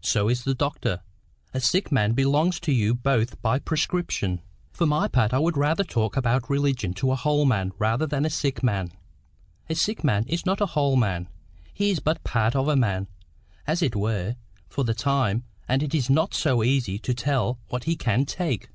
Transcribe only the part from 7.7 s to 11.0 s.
than a sick man. A sick man is not a WHOLE